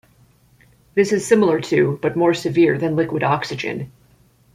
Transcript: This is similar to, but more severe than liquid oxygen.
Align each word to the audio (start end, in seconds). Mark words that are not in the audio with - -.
This 0.95 1.13
is 1.13 1.27
similar 1.27 1.61
to, 1.61 1.99
but 2.01 2.15
more 2.15 2.33
severe 2.33 2.75
than 2.75 2.95
liquid 2.95 3.21
oxygen. 3.21 3.91